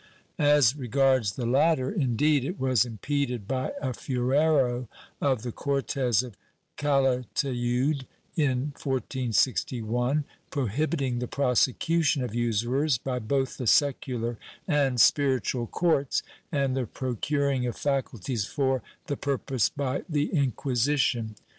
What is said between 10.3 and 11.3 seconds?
prohibiting the